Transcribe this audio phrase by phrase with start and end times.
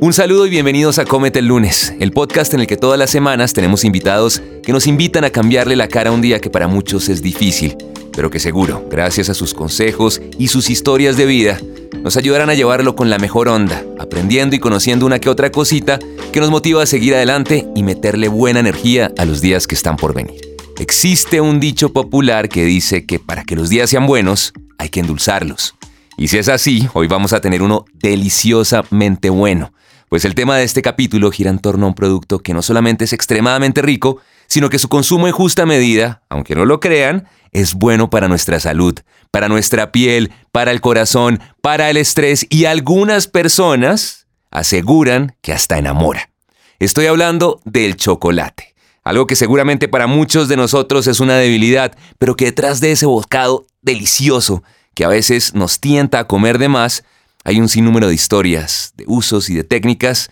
[0.00, 3.10] Un saludo y bienvenidos a Cómete el lunes, el podcast en el que todas las
[3.10, 6.68] semanas tenemos invitados que nos invitan a cambiarle la cara a un día que para
[6.68, 7.76] muchos es difícil,
[8.12, 11.58] pero que seguro, gracias a sus consejos y sus historias de vida,
[12.00, 15.98] nos ayudarán a llevarlo con la mejor onda, aprendiendo y conociendo una que otra cosita
[16.32, 19.96] que nos motiva a seguir adelante y meterle buena energía a los días que están
[19.96, 20.40] por venir.
[20.78, 25.00] Existe un dicho popular que dice que para que los días sean buenos, hay que
[25.00, 25.74] endulzarlos.
[26.16, 29.72] Y si es así, hoy vamos a tener uno deliciosamente bueno.
[30.08, 33.04] Pues el tema de este capítulo gira en torno a un producto que no solamente
[33.04, 37.74] es extremadamente rico, sino que su consumo en justa medida, aunque no lo crean, es
[37.74, 38.98] bueno para nuestra salud,
[39.30, 45.78] para nuestra piel, para el corazón, para el estrés y algunas personas aseguran que hasta
[45.78, 46.30] enamora.
[46.78, 52.34] Estoy hablando del chocolate, algo que seguramente para muchos de nosotros es una debilidad, pero
[52.34, 54.62] que detrás de ese bocado delicioso
[54.94, 57.04] que a veces nos tienta a comer de más,
[57.48, 60.30] hay un sinnúmero de historias, de usos y de técnicas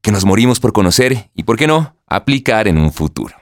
[0.00, 3.36] que nos morimos por conocer y, por qué no, aplicar en un futuro.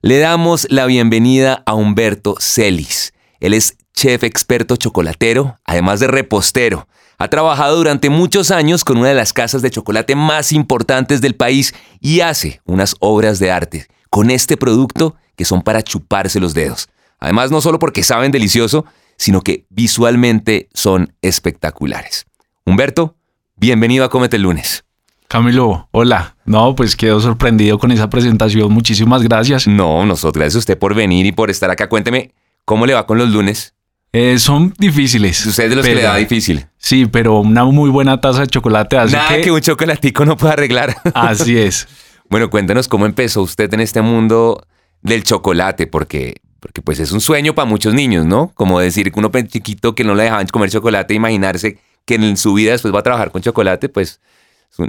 [0.00, 3.14] Le damos la bienvenida a Humberto Celis.
[3.40, 6.86] Él es chef experto chocolatero, además de repostero.
[7.18, 11.34] Ha trabajado durante muchos años con una de las casas de chocolate más importantes del
[11.34, 16.54] país y hace unas obras de arte con este producto que son para chuparse los
[16.54, 16.88] dedos.
[17.18, 18.84] Además, no solo porque saben delicioso,
[19.16, 22.26] sino que visualmente son espectaculares.
[22.64, 23.16] Humberto,
[23.56, 24.84] bienvenido a Comete el lunes.
[25.26, 26.36] Camilo, hola.
[26.44, 28.72] No, pues quedo sorprendido con esa presentación.
[28.72, 29.66] Muchísimas gracias.
[29.66, 31.88] No, nosotros gracias a usted por venir y por estar acá.
[31.88, 32.32] Cuénteme,
[32.64, 33.74] ¿cómo le va con los lunes?
[34.12, 35.44] Eh, son difíciles.
[35.44, 36.66] Usted es de los que le da difícil.
[36.76, 39.50] Sí, pero una muy buena taza de chocolate hace Nada que...
[39.50, 40.94] un chocolatico no pueda arreglar.
[41.14, 41.88] Así es.
[42.28, 44.64] bueno, cuéntenos cómo empezó usted en este mundo
[45.00, 48.52] del chocolate, porque, porque pues es un sueño para muchos niños, ¿no?
[48.54, 52.54] Como decir que uno chiquito que no le dejaban comer chocolate, imaginarse que en su
[52.54, 54.20] vida después va a trabajar con chocolate, pues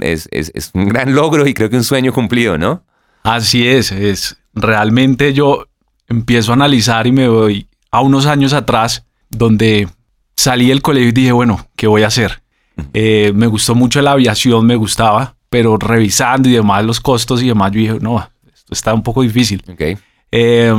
[0.00, 2.82] es, un gran logro y creo que un sueño cumplido, ¿no?
[3.22, 5.66] Así es, es realmente yo
[6.08, 9.88] empiezo a analizar y me voy a unos años atrás donde
[10.36, 12.42] salí del colegio y dije, bueno, ¿qué voy a hacer?
[12.92, 17.48] Eh, me gustó mucho la aviación, me gustaba, pero revisando y demás los costos y
[17.48, 19.62] demás, yo dije, no, esto está un poco difícil.
[19.72, 19.96] Okay.
[20.30, 20.74] Eh,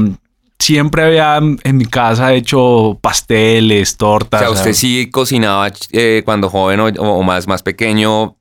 [0.66, 4.42] siempre había en mi casa hecho pasteles, tortas.
[4.42, 8.36] O sea, usted sí cocinaba eh, cuando joven o, más, más pequeño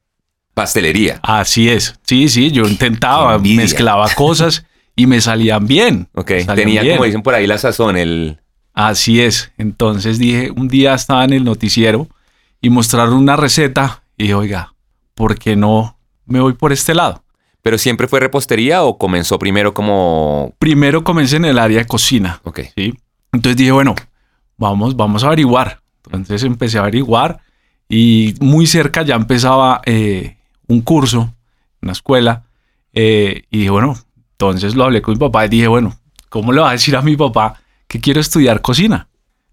[0.54, 1.20] pastelería.
[1.22, 1.98] Así es.
[2.02, 4.64] Sí, sí, yo intentaba, mezclaba cosas
[4.96, 6.08] y me salían bien.
[6.14, 8.40] Ok, tenía como dicen por ahí la sazón, el...
[8.72, 9.52] Así es.
[9.58, 12.08] Entonces dije, un día estaba en el noticiero
[12.60, 14.74] y mostraron una receta y dije, oiga,
[15.14, 17.22] ¿por qué no me voy por este lado?
[17.64, 20.52] ¿Pero siempre fue repostería o comenzó primero como...?
[20.58, 22.42] Primero comencé en el área de cocina.
[22.44, 22.60] Ok.
[22.76, 22.92] ¿sí?
[23.32, 23.94] Entonces dije, bueno,
[24.58, 25.80] vamos, vamos a averiguar.
[26.04, 27.40] Entonces empecé a averiguar
[27.88, 30.36] y muy cerca ya empezaba eh,
[30.66, 31.32] un curso
[31.80, 32.44] una escuela
[32.92, 33.96] eh, y dije, bueno,
[34.32, 35.98] entonces lo hablé con mi papá y dije, bueno,
[36.28, 39.08] ¿cómo le va a decir a mi papá que quiero estudiar cocina?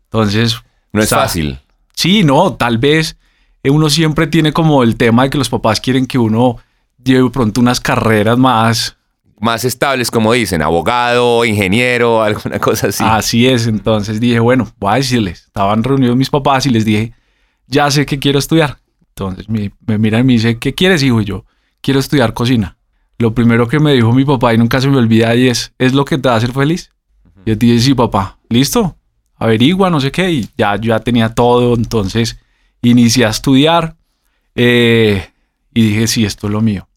[0.06, 0.58] Entonces...
[0.92, 1.60] No es fácil.
[1.94, 3.18] Sí, no, tal vez
[3.64, 6.58] uno siempre tiene como el tema de que los papás quieren que uno
[7.04, 8.98] lleve pronto unas carreras más...
[9.40, 13.04] Más estables, como dicen, abogado, ingeniero, alguna cosa así.
[13.04, 17.14] Así es, entonces dije, bueno, voy a decirles, estaban reunidos mis papás y les dije,
[17.66, 18.78] ya sé que quiero estudiar.
[19.10, 21.22] Entonces me, me mira y me dice, ¿qué quieres, hijo?
[21.22, 21.46] Y yo,
[21.82, 22.78] quiero estudiar cocina.
[23.18, 25.94] Lo primero que me dijo mi papá y nunca se me olvida y es, ¿es
[25.94, 26.92] lo que te va a hacer feliz?
[27.46, 28.96] Y yo dije, sí, papá, listo,
[29.36, 30.32] averigua, no sé qué.
[30.32, 32.40] Y ya, yo ya tenía todo, entonces
[32.82, 33.96] inicié a estudiar
[34.56, 35.30] eh,
[35.74, 36.88] y dije, sí, esto es lo mío.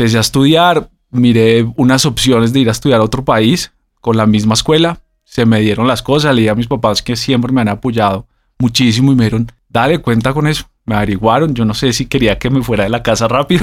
[0.00, 4.24] Empecé a estudiar, miré unas opciones de ir a estudiar a otro país con la
[4.24, 5.02] misma escuela.
[5.24, 8.26] Se me dieron las cosas, le dije a mis papás que siempre me han apoyado
[8.58, 11.52] muchísimo y me dijeron, dale cuenta con eso me averiguaron.
[11.52, 13.62] Yo no sé si quería que me fuera de la casa rápido.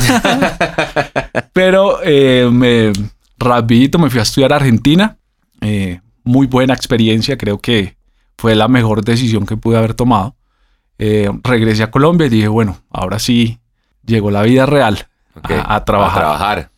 [1.54, 2.94] Pero eh, me,
[3.40, 5.18] rapidito me fui a estudiar a Argentina.
[5.62, 7.36] Eh, muy buena experiencia.
[7.36, 7.98] Creo que
[8.38, 10.36] fue la mejor decisión que pude haber tomado.
[11.00, 13.58] Eh, regresé a Colombia y dije, bueno, ahora sí
[14.06, 15.08] llegó la vida real
[15.44, 16.18] a, trabajar.
[16.18, 16.72] A trabajar.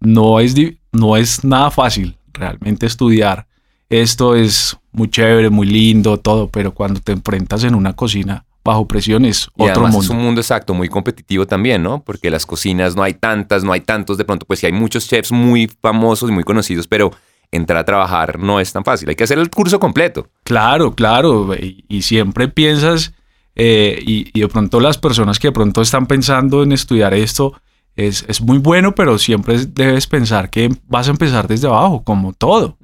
[0.00, 0.54] No es,
[0.92, 3.46] no es nada fácil realmente estudiar.
[3.88, 8.86] Esto es muy chévere, muy lindo, todo, pero cuando te enfrentas en una cocina bajo
[8.86, 10.00] presión es otro mundo.
[10.00, 12.02] Es un mundo exacto, muy competitivo también, ¿no?
[12.02, 15.08] Porque las cocinas no hay tantas, no hay tantos, de pronto, pues sí hay muchos
[15.08, 17.10] chefs muy famosos y muy conocidos, pero
[17.50, 19.08] entrar a trabajar no es tan fácil.
[19.08, 20.28] Hay que hacer el curso completo.
[20.44, 21.54] Claro, claro.
[21.54, 23.12] Y, siempre piensas,
[23.56, 27.54] eh, y, de pronto las personas que de pronto están pensando en estudiar esto,
[27.96, 32.32] es, es, muy bueno, pero siempre debes pensar que vas a empezar desde abajo, como
[32.32, 32.76] todo.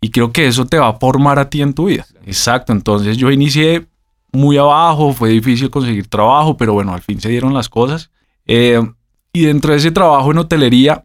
[0.00, 2.06] Y creo que eso te va a formar a ti en tu vida.
[2.26, 2.72] Exacto.
[2.72, 3.86] Entonces yo inicié
[4.32, 8.10] muy abajo, fue difícil conseguir trabajo, pero bueno, al fin se dieron las cosas.
[8.46, 8.80] Eh,
[9.32, 11.04] Y dentro de ese trabajo en hotelería,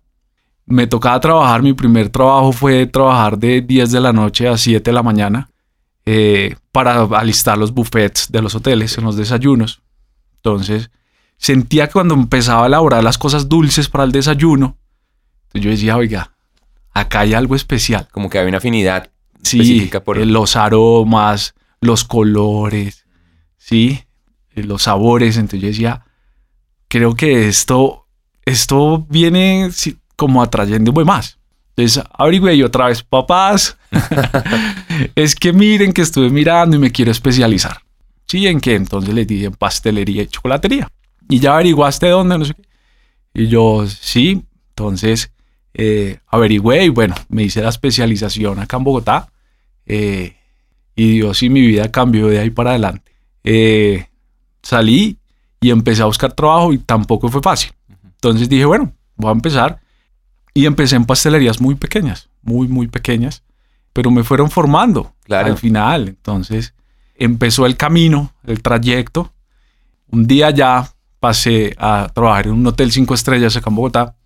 [0.66, 1.62] me tocaba trabajar.
[1.62, 5.50] Mi primer trabajo fue trabajar de 10 de la noche a 7 de la mañana
[6.06, 9.82] eh, para alistar los buffets de los hoteles en los desayunos.
[10.38, 10.90] Entonces,
[11.44, 14.78] sentía que cuando empezaba a elaborar las cosas dulces para el desayuno,
[15.54, 16.32] yo decía, oiga,
[16.94, 18.08] acá hay algo especial.
[18.12, 19.12] Como que había una afinidad.
[19.42, 20.18] Sí, específica por...
[20.18, 23.06] eh, los aromas, los colores,
[23.58, 24.06] sí,
[24.56, 25.36] eh, los sabores.
[25.36, 26.06] Entonces yo decía,
[26.88, 28.08] creo que esto,
[28.46, 29.70] esto viene
[30.16, 31.40] como atrayéndome más.
[31.76, 33.78] Entonces averigüé yo otra vez, papás,
[35.16, 37.80] es que miren que estuve mirando y me quiero especializar.
[38.28, 38.76] Sí, ¿en qué?
[38.76, 40.88] Entonces le dije en pastelería y chocolatería.
[41.30, 42.64] Y ya averiguaste dónde, no sé qué.
[43.34, 45.32] Y yo, sí, entonces
[45.74, 49.32] eh, averigüé y bueno, me hice la especialización acá en Bogotá.
[49.86, 50.36] Eh,
[50.96, 53.12] y Dios sí, mi vida cambió de ahí para adelante.
[53.44, 54.08] Eh,
[54.62, 55.18] salí
[55.62, 57.72] y empecé a buscar trabajo y tampoco fue fácil.
[58.04, 59.80] Entonces dije, bueno, voy a empezar.
[60.54, 63.42] Y empecé en pastelerías muy pequeñas, muy, muy pequeñas,
[63.92, 65.48] pero me fueron formando Claro.
[65.48, 66.10] al final.
[66.10, 66.76] Entonces
[67.16, 69.34] empezó el camino, el trayecto.
[70.12, 70.93] Un día ya
[71.24, 74.18] pasé a trabajar en un hotel cinco estrellas acá en Bogotá,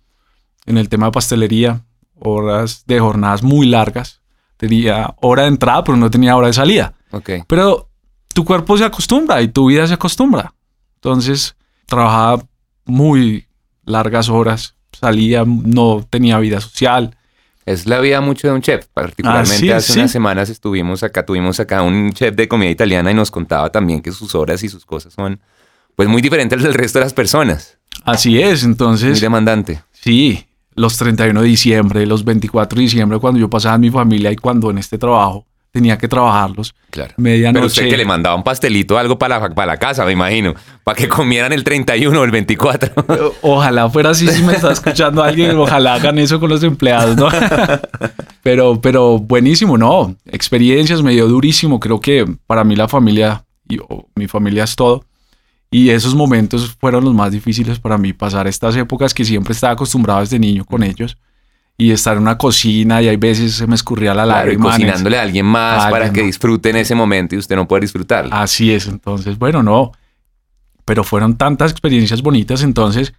[0.66, 1.84] en el tema de pastelería,
[2.18, 4.20] horas de jornadas muy largas.
[4.56, 6.94] Tenía hora de entrada, pero no tenía hora de salida.
[7.12, 7.30] Ok.
[7.46, 7.88] Pero
[8.34, 10.54] tu cuerpo se acostumbra y tu vida se acostumbra.
[10.96, 11.54] Entonces,
[11.86, 12.42] trabajaba
[12.84, 13.46] muy
[13.84, 17.16] largas horas, salía, no tenía vida social.
[17.64, 18.86] Es la vida mucho de un chef.
[18.92, 19.98] Particularmente Así es, hace sí.
[20.00, 24.02] unas semanas estuvimos acá, tuvimos acá un chef de comida italiana y nos contaba también
[24.02, 25.40] que sus horas y sus cosas son
[25.98, 27.76] pues muy diferentes del resto de las personas.
[28.04, 29.82] Así es, Muy entonces, demandante.
[29.90, 30.46] sí,
[30.76, 34.36] los 31 de diciembre, los 24 de diciembre, cuando yo pasaba en mi familia y
[34.36, 37.14] cuando en este trabajo tenía que trabajarlos, Claro.
[37.16, 37.54] medianoche.
[37.54, 40.12] Pero usted que le mandaba un pastelito o algo para la, para la casa, me
[40.12, 40.54] imagino,
[40.84, 43.32] para que comieran el 31 o el 24.
[43.42, 47.28] Ojalá fuera así si me está escuchando alguien, ojalá hagan eso con los empleados, ¿no?
[48.44, 50.14] pero, pero buenísimo, ¿no?
[50.26, 51.80] Experiencias, me dio durísimo.
[51.80, 55.04] Creo que para mí la familia, y o, mi familia es todo.
[55.70, 59.74] Y esos momentos fueron los más difíciles para mí, pasar estas épocas que siempre estaba
[59.74, 61.18] acostumbrado desde niño con ellos.
[61.76, 64.70] Y estar en una cocina y hay veces se me escurría la Claro, y lágrima.
[64.72, 66.26] cocinándole a alguien más A para alguien que más.
[66.26, 68.34] disfrute en ese momento y usted no puede disfrutarlo.
[68.34, 69.92] Así es, entonces, bueno, no.
[70.84, 72.62] Pero fueron tantas experiencias bonitas.
[72.62, 73.12] Entonces,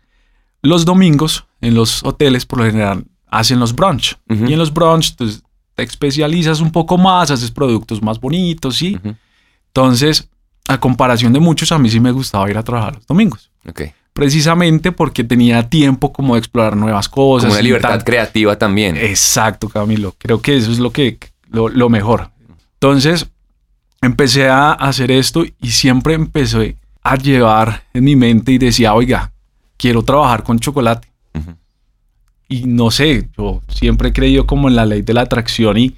[0.62, 4.18] los domingos en los hoteles, por lo general, hacen los brunch.
[4.28, 5.42] Y en los brunch, pues,
[5.76, 8.98] te especializas un poco más, haces productos más bonitos, ¿sí?
[9.68, 10.30] Entonces,
[10.70, 13.50] a comparación de muchos, a mí sí me gustaba ir a trabajar los domingos.
[13.68, 13.82] Ok.
[14.14, 17.48] Precisamente porque tenía tiempo como de explorar nuevas cosas.
[17.48, 18.96] Como una libertad creativa también.
[18.96, 20.14] Exacto, Camilo.
[20.20, 21.18] Creo que eso es lo que
[21.50, 22.30] lo, lo mejor.
[22.74, 23.26] Entonces,
[24.00, 29.32] empecé a hacer esto y siempre empecé a llevar en mi mente y decía, oiga,
[29.76, 31.08] quiero trabajar con chocolate.
[31.34, 31.56] Ujú.
[32.48, 35.96] Y no sé, yo siempre he creído como en la ley de la atracción y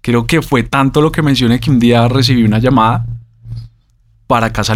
[0.00, 3.04] creo que fue tanto lo que mencioné que un día recibí una llamada
[4.30, 4.74] para Casa.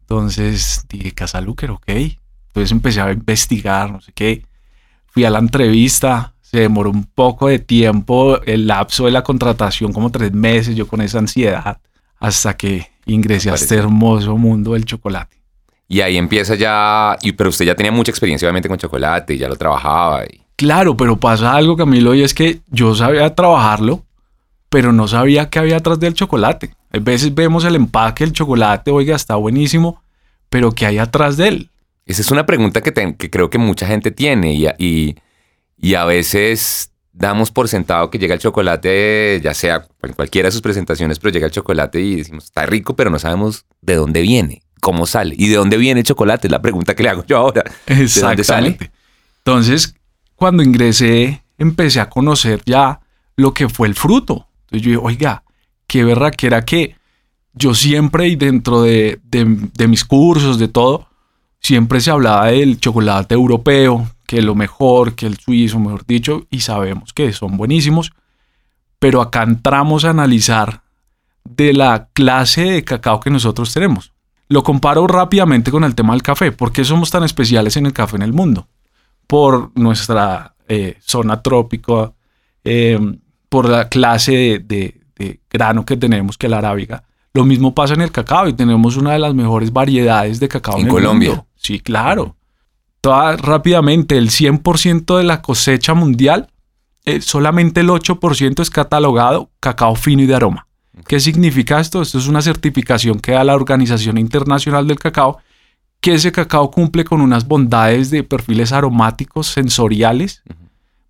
[0.00, 1.86] Entonces dije, Casa Luker, ok.
[1.86, 4.44] Entonces empecé a investigar, no sé qué.
[5.06, 9.92] Fui a la entrevista, se demoró un poco de tiempo, el lapso de la contratación,
[9.92, 11.78] como tres meses, yo con esa ansiedad,
[12.18, 15.36] hasta que ingresé a este hermoso mundo del chocolate.
[15.86, 19.38] Y ahí empieza ya, y, pero usted ya tenía mucha experiencia obviamente con chocolate y
[19.38, 20.24] ya lo trabajaba.
[20.24, 24.02] Y, Claro, pero pasa algo, Camilo, y es que yo sabía trabajarlo,
[24.72, 26.74] pero no sabía qué había atrás del chocolate.
[26.90, 30.02] A veces vemos el empaque del chocolate, oiga, está buenísimo,
[30.48, 31.68] pero ¿qué hay atrás de él?
[32.06, 35.16] esa es una pregunta que, te- que creo que mucha gente tiene y, a- y,
[35.76, 40.52] y a veces damos por sentado que llega el chocolate, ya sea en cualquiera de
[40.52, 44.22] sus presentaciones, pero llega el chocolate y decimos, está rico, pero no sabemos de dónde
[44.22, 45.34] viene, cómo sale.
[45.38, 46.46] ¿Y de dónde viene el chocolate?
[46.48, 47.62] Es la pregunta que le hago yo ahora.
[47.86, 48.68] ¿De dónde sale?
[48.68, 48.90] Exactamente.
[49.44, 49.94] Entonces,
[50.34, 53.00] cuando ingresé, empecé a conocer ya
[53.36, 54.48] lo que fue el fruto.
[54.72, 55.44] Entonces yo dije, oiga,
[55.86, 56.96] qué verdad que era que
[57.52, 61.08] yo siempre y dentro de, de- mis cursos, de todo,
[61.60, 66.60] siempre se hablaba del chocolate europeo, que lo mejor, que el suizo, mejor dicho, y
[66.60, 68.12] sabemos que son buenísimos,
[68.98, 70.80] pero acá entramos a analizar
[71.44, 74.14] de la clase de cacao que nosotros tenemos.
[74.48, 76.50] Lo comparo rápidamente con el tema del café.
[76.52, 78.68] ¿Por qué somos tan especiales en el café en el mundo?
[79.26, 82.12] Por nuestra eh, zona trópica,
[82.64, 82.98] eh,
[83.52, 87.04] por la clase de, de- de grano que tenemos, que es la arábiga.
[87.34, 90.76] Lo mismo pasa en el cacao y tenemos una de las mejores variedades de cacao
[90.76, 91.28] En en, el Colombia.
[91.28, 91.46] mundo.
[91.56, 92.34] Sí, claro.
[93.02, 96.48] Toda, rápidamente, el 100% de la cosecha mundial,
[97.04, 100.66] eh, solamente el 8% es catalogado cacao fino y de aroma.
[101.06, 102.00] ¿Qué significa esto?
[102.02, 105.38] Esto es una certificación que da la Organización Internacional del Cacao
[106.00, 110.42] que ese cacao cumple con unas bondades de perfiles aromáticos, sensoriales,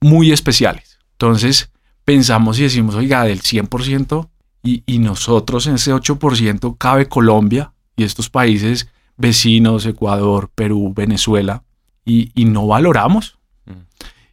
[0.01, 0.99] muy especiales.
[1.13, 1.71] Entonces
[2.05, 4.29] pensamos y decimos, oiga, del 100%
[4.63, 11.63] y, y nosotros en ese 8% cabe Colombia y estos países vecinos, Ecuador, Perú, Venezuela,
[12.05, 13.39] y, y no valoramos.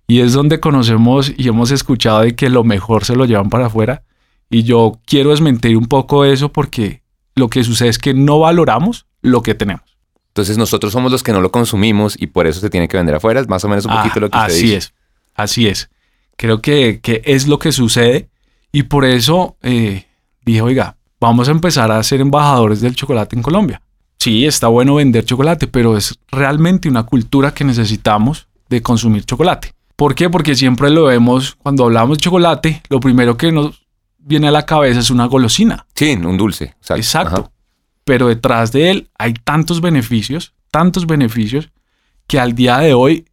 [0.07, 3.67] Y es donde conocemos y hemos escuchado de que lo mejor se lo llevan para
[3.67, 4.03] afuera.
[4.49, 7.03] Y yo quiero desmentir un poco eso porque
[7.35, 9.83] lo que sucede es que no valoramos lo que tenemos.
[10.29, 13.15] Entonces nosotros somos los que no lo consumimos y por eso se tiene que vender
[13.15, 13.39] afuera.
[13.39, 14.77] Es más o menos un poquito lo que usted así dice.
[14.77, 14.93] es,
[15.35, 15.91] así es.
[16.39, 18.29] Creo que, que es lo que sucede
[18.71, 20.05] y por eso eh,
[20.45, 23.81] dije, oiga, vamos a empezar a ser embajadores del chocolate en Colombia.
[24.17, 29.73] Sí, está bueno vender chocolate, pero es realmente una cultura que necesitamos de consumir chocolate.
[29.97, 30.29] ¿Por qué?
[30.29, 33.85] Porque siempre lo vemos, cuando hablamos de chocolate, lo primero que nos
[34.17, 35.87] viene a la cabeza es una golosina.
[35.93, 36.75] Sí, un dulce.
[36.79, 36.95] Exacto.
[36.95, 37.41] Exacto.
[37.41, 37.51] Ajá.
[38.05, 41.69] Pero detrás de él hay tantos beneficios, tantos beneficios,
[42.27, 43.25] que al día de hoy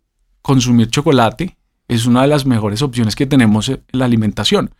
[0.42, 1.56] consumir chocolate
[1.88, 4.74] es una de las mejores opciones que tenemos en la alimentación.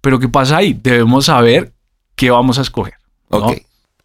[0.00, 0.78] Pero ¿qué pasa ahí?
[0.82, 1.72] Debemos saber
[2.16, 2.94] qué vamos a escoger.
[3.30, 3.58] Ok.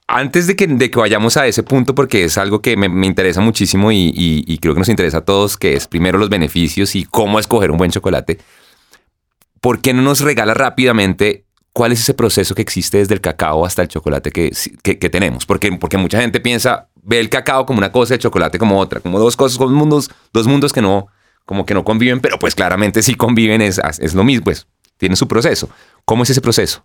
[0.07, 3.05] Antes de que, de que vayamos a ese punto, porque es algo que me, me
[3.05, 6.95] interesa muchísimo y, y- creo que nos interesa a todos, que es primero los beneficios
[6.95, 8.39] y cómo escoger un buen chocolate,
[9.61, 13.65] ¿por qué no nos regala rápidamente cuál es ese proceso que existe desde el cacao
[13.65, 15.45] hasta el chocolate que, que, tenemos?
[15.45, 19.01] Porque, porque mucha gente piensa, ve el cacao como una cosa, el chocolate como otra,
[19.01, 21.07] como dos cosas, dos mundos, dos mundos que no,
[21.49, 25.15] como que no conviven, pero pues claramente sí conviven, es, es lo mismo, pues tiene
[25.15, 25.67] su proceso.
[26.05, 26.83] ¿Cómo es ese proceso?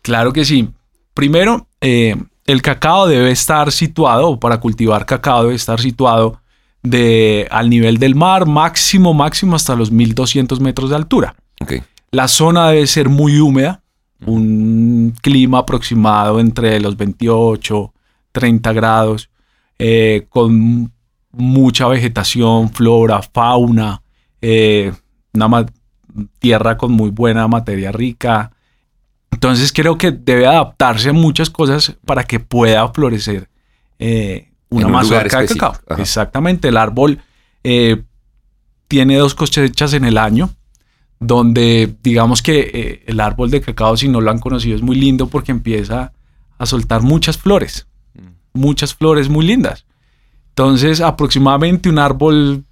[0.00, 0.70] Claro que sí.
[1.12, 6.40] Primero, eh, el cacao debe estar situado, para cultivar cacao debe estar situado
[6.82, 11.36] de, al nivel del mar, máximo, máximo hasta los 1200 metros de altura.
[12.10, 13.82] La zona debe ser muy húmeda,
[14.24, 17.92] un clima aproximado entre los 28,
[18.32, 19.28] 30 grados,
[19.78, 20.90] eh, con
[21.32, 24.00] mucha vegetación, flora, fauna,
[24.40, 24.92] eh,
[25.32, 25.66] una
[26.38, 28.52] tierra con muy buena materia rica.
[29.30, 33.48] Entonces creo que debe adaptarse a muchas cosas para que pueda florecer
[33.98, 35.76] eh, una un mazorca de cacao.
[35.88, 36.00] Ajá.
[36.00, 37.20] Exactamente, el árbol
[37.64, 38.02] eh,
[38.88, 40.50] tiene dos cosechas en el año,
[41.20, 44.96] donde digamos que eh, el árbol de cacao, si no lo han conocido, es muy
[44.96, 46.12] lindo porque empieza
[46.58, 47.86] a soltar muchas flores,
[48.52, 49.84] muchas flores muy lindas.
[50.50, 52.64] Entonces, aproximadamente un árbol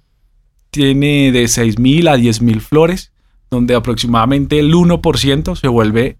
[0.75, 3.11] tiene de 6.000 a 10.000 flores,
[3.49, 6.17] donde aproximadamente el 1% se vuelve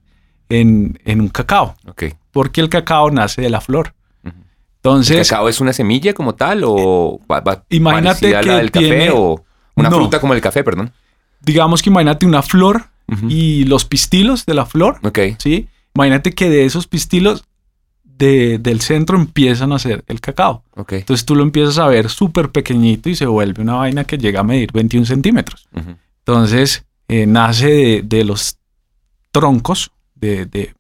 [0.50, 2.04] en, en un cacao, Ok.
[2.32, 3.94] porque el cacao nace de la flor.
[4.78, 8.52] Entonces, ¿El cacao es una semilla como tal o va, va Imagínate a la que
[8.58, 9.44] del café tiene- o
[9.76, 9.96] una No.
[9.98, 10.92] fruta como el café, perdón?
[11.42, 12.86] digamos que imagínate una flor
[13.30, 15.20] y los pistilos de la flor, Ok.
[15.38, 15.68] ¿sí?
[15.94, 17.46] Imagínate que de esos pistilos
[18.18, 20.64] de- del centro empiezan a hacer el cacao.
[20.98, 24.40] Entonces tú lo empiezas a ver súper pequeñito y se vuelve una vaina que llega
[24.40, 25.68] a medir 21 centímetros.
[26.20, 28.58] Entonces eh, nace de, de los
[29.32, 30.74] troncos de, de-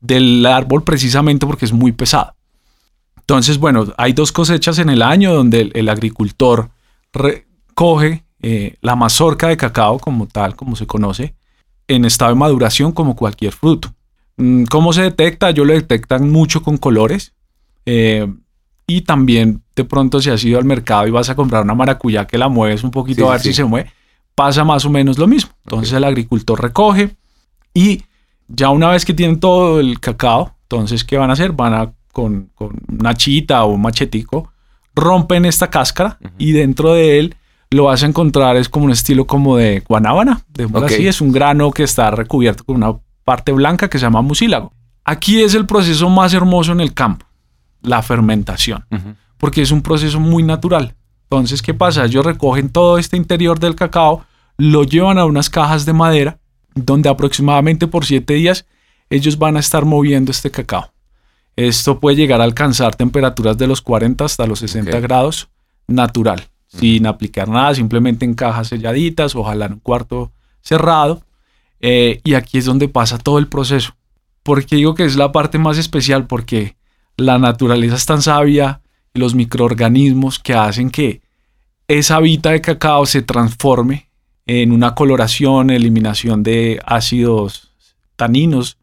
[0.00, 2.34] del árbol precisamente porque es muy pesado.
[3.18, 6.70] Entonces, bueno, hay dos cosechas en el año donde el, el agricultor
[7.12, 11.34] recoge eh, la mazorca de cacao como tal, como se conoce,
[11.86, 13.94] en estado de maduración como cualquier fruto.
[14.40, 15.50] Mm, ¿Cómo se detecta?
[15.50, 17.32] Yo lo detectan mucho con colores.
[17.86, 18.26] eh,
[18.86, 22.26] y también de pronto si has ido al mercado y vas a comprar una maracuyá
[22.26, 23.92] que la mueves un poquito Sí, a ver sí, si se mueve,
[24.34, 25.52] pasa más o menos lo mismo.
[25.64, 27.14] Entonces el agricultor recoge
[27.72, 28.02] y
[28.48, 31.52] ya una vez que tienen todo el cacao, entonces ¿qué van a hacer?
[31.52, 34.52] Van a con, con una chita o un machetico,
[34.96, 37.36] rompen esta cáscara y dentro de él
[37.70, 41.30] lo vas a encontrar es como un estilo como de guanábana, de así, es un
[41.30, 42.96] grano que está recubierto con una
[43.30, 44.72] parte blanca que se llama mucílago.
[45.04, 47.26] Aquí es el proceso más hermoso en el campo,
[47.82, 48.84] la fermentación
[49.40, 50.94] porque es un proceso muy natural.
[51.30, 52.04] Entonces, ¿qué pasa?
[52.04, 54.24] Ellos recogen todo este interior del cacao,
[54.58, 56.38] lo llevan a unas cajas de madera,
[56.74, 58.66] donde aproximadamente por siete días
[59.08, 60.92] ellos van a estar moviendo este cacao.
[61.56, 65.02] Esto puede llegar a alcanzar temperaturas de los 40 hasta los 60 Ok.
[65.02, 65.48] grados
[65.88, 71.22] natural, sin aplicar nada, simplemente en cajas selladitas, ojalá en un cuarto cerrado.
[71.80, 73.94] Eh, y aquí es donde pasa todo el proceso.
[74.42, 76.76] Porque digo que es la parte más especial porque
[77.16, 78.80] la naturaleza es tan sabia
[79.12, 81.20] y los microorganismos que hacen que
[81.88, 84.08] esa vita de cacao se transforme
[84.46, 87.72] en una coloración, eliminación de ácidos
[88.16, 88.78] taninos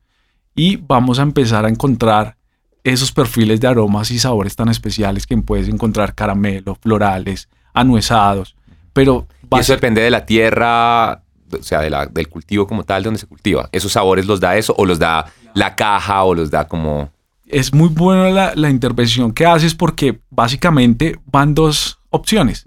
[0.56, 2.38] y vamos a empezar a encontrar
[2.84, 8.56] esos perfiles de aromas y sabores tan especiales que puedes encontrar caramelo, florales, anuesados,
[8.94, 12.84] pero Y vas eso depende de la tierra, o sea, de la- del cultivo como
[12.84, 13.70] tal, de donde se cultiva.
[13.72, 17.12] ¿Esos sabores los da eso o los da la caja o los da como...
[17.46, 22.66] es muy buena la, la intervención que haces porque básicamente van dos opciones.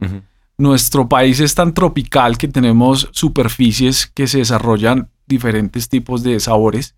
[0.58, 6.94] Nuestro país es tan tropical que tenemos superficies que se desarrollan diferentes tipos de sabores,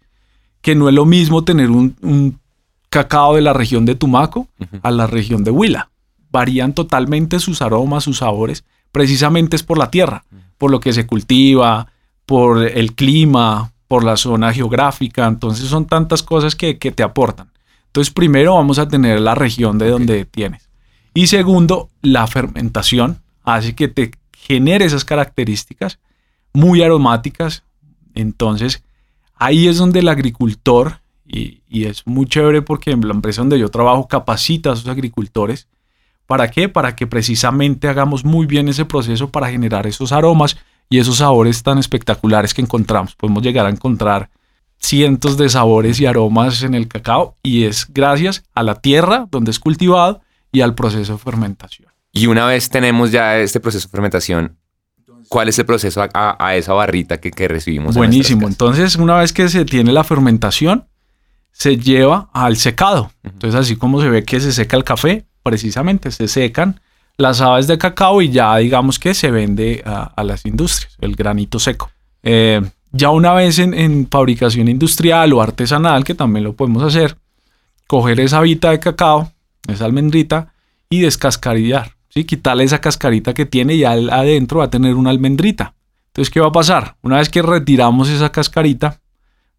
[0.62, 2.40] que no es lo mismo tener un, un
[2.88, 4.48] cacao de la región de Tumaco
[4.82, 5.90] a la región de Huila.
[6.30, 10.24] Varían totalmente sus aromas, sus sabores, precisamente es por la tierra,
[10.62, 11.88] por lo que se cultiva,
[12.24, 15.26] por el clima, por la zona geográfica.
[15.26, 17.50] Entonces son tantas cosas que, que te aportan.
[17.86, 20.68] Entonces primero vamos a tener la región de donde tienes.
[21.14, 25.98] Y segundo, la fermentación hace que te genere esas características
[26.52, 27.64] muy aromáticas.
[28.14, 28.84] Entonces
[29.34, 33.58] ahí es donde el agricultor, y, y es muy chévere porque en la empresa donde
[33.58, 35.66] yo trabajo capacita a sus agricultores.
[36.32, 36.70] ¿Para qué?
[36.70, 40.56] Para que precisamente hagamos muy bien ese proceso para generar esos aromas
[40.88, 43.14] y esos sabores tan espectaculares que encontramos.
[43.16, 44.30] Podemos llegar a encontrar
[44.78, 49.50] cientos de sabores y aromas en el cacao y es gracias a la tierra donde
[49.50, 51.90] es cultivado y al proceso de fermentación.
[52.12, 54.56] Y una vez tenemos ya este proceso de fermentación,
[55.28, 57.94] ¿cuál es el proceso a, a- a esa barrita que, que recibimos?
[57.94, 58.48] en Buenísimo.
[58.48, 60.86] Entonces, una vez que se tiene la fermentación,
[61.52, 63.12] se lleva al secado.
[63.22, 66.80] Entonces, así como se ve que se seca el café, precisamente se secan
[67.16, 71.58] las aves de cacao y ya digamos que se vende a, las industrias, el granito
[71.58, 71.90] seco.
[72.22, 77.16] Eh, ya una vez en, fabricación industrial o artesanal, que también lo podemos hacer,
[77.86, 79.32] coger esa habita de cacao,
[79.66, 80.52] esa almendrita,
[80.90, 81.92] y descascarillar.
[82.10, 85.74] Quitarle esa cascarita que tiene y al- adentro va a tener una almendrita.
[86.08, 86.96] Entonces, ¿qué va a pasar?
[87.00, 89.00] Una vez que retiramos esa cascarita,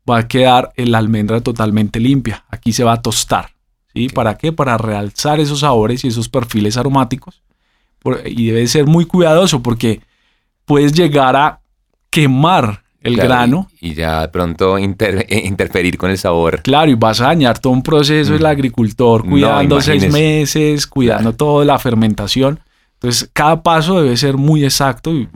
[0.07, 2.45] va a quedar la almendra totalmente limpia.
[2.49, 3.52] Aquí se va a tostar.
[3.93, 4.09] ¿Sí?
[4.09, 4.51] ¿Para qué?
[4.51, 7.41] Para realzar esos sabores y esos perfiles aromáticos.
[8.25, 10.01] Y debe ser muy cuidadoso porque
[10.65, 11.59] puedes llegar a
[12.09, 13.69] quemar el Claro, grano.
[13.81, 16.61] Y, y ya de pronto inter- eh, interferir con el sabor.
[16.61, 18.45] Claro, y vas a dañar todo un proceso del Mm.
[18.45, 22.59] agricultor No, cuidando seis meses, cuidando toda la fermentación.
[22.95, 25.11] Entonces, cada paso debe ser muy exacto.
[25.13, 25.27] Y,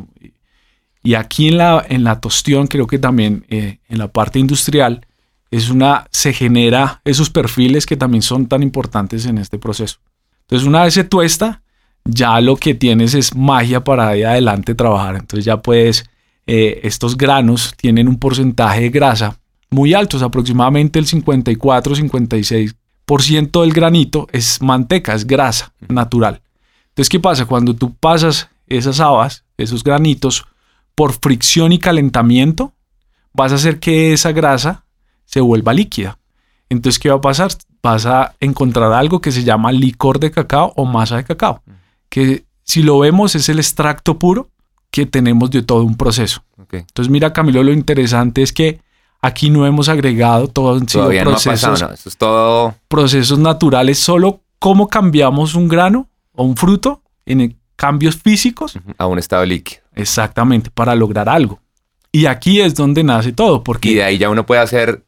[1.04, 5.06] y aquí en la, en la tostión, creo que también eh, en la parte industrial,
[5.52, 10.00] es una, se genera esos perfiles que también son tan importantes en este proceso.
[10.42, 11.62] Entonces, una vez se tuesta,
[12.06, 15.16] ya lo que tienes es magia para ahí adelante trabajar.
[15.16, 16.10] Entonces, ya puedes,
[16.46, 19.38] eh, estos granos tienen un porcentaje de grasa
[19.70, 26.42] muy altos, aproximadamente el 54-56% del granito es manteca, es grasa natural.
[26.90, 27.46] Entonces, ¿qué pasa?
[27.46, 30.46] Cuando tú pasas esas habas, esos granitos,
[30.96, 32.74] por fricción y calentamiento,
[33.34, 34.86] vas a hacer que esa grasa
[35.28, 36.18] se vuelva líquida.
[36.70, 37.52] Entonces, ¿qué va a pasar?
[37.84, 41.62] Vas a encontrar algo que se llama licor de cacao o masa de cacao,
[42.10, 44.50] que si lo vemos es el extracto puro
[44.90, 46.44] que tenemos de todo un proceso.
[46.72, 48.82] Entonces, mira, Camilo, lo interesante es que
[49.22, 51.94] aquí no hemos agregado todos han sido no procesos, pasado, ¿no?
[51.94, 52.76] Eso es todo.
[52.88, 59.20] procesos naturales, solo cómo cambiamos un grano o un fruto en cambios físicos, a un
[59.20, 59.82] estado líquido.
[59.94, 61.60] exactamente, para lograr algo.
[62.12, 65.04] Y aquí es donde nace todo, porque Y de ahí ya uno puede hacer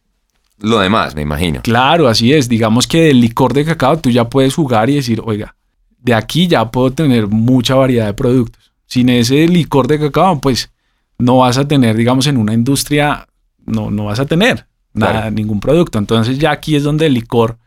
[0.60, 1.62] lo demás, me imagino.
[1.62, 2.50] Claro, así es.
[2.50, 5.56] Digamos que del licor de cacao tú ya puedes jugar y decir, oiga,
[6.00, 8.72] de aquí ya puedo tener mucha variedad de productos.
[8.86, 10.72] Sin ese licor de cacao, pues
[11.18, 13.28] no vas a tener, digamos, en una industria,
[13.66, 15.32] no, no vas a tener nada, Claro.
[15.32, 16.00] ningún producto.
[16.00, 17.58] Entonces ya aquí es donde el licor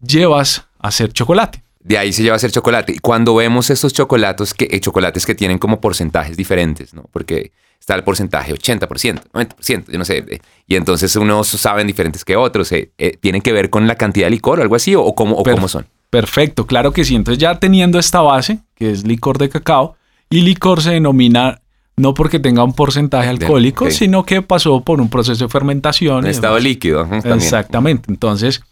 [0.00, 1.62] llevas a hacer chocolate.
[1.82, 2.92] De ahí se lleva a hacer chocolate.
[2.92, 7.04] Y cuando vemos estos chocolates que, eh, chocolates que tienen como porcentajes diferentes, ¿no?
[7.10, 10.18] Porque está el porcentaje 80%, 90%, yo no sé.
[10.28, 12.70] eh, Y entonces unos saben diferentes que otros.
[12.72, 14.94] eh, eh, ¿Tienen que ver con la cantidad de licor o algo así?
[14.94, 15.86] ¿O, o cómo, o cómo son?
[16.10, 17.14] Perfecto, claro que sí.
[17.14, 19.96] Entonces ya teniendo esta base, que es licor de cacao,
[20.28, 21.60] y licor se denomina
[21.96, 26.24] no porque tenga un porcentaje alcohólico, sino que pasó por un proceso de fermentación.
[26.24, 26.64] En estado demás.
[26.64, 27.02] líquido.
[27.02, 27.32] también.
[27.34, 28.10] Exactamente.
[28.10, 28.62] Entonces,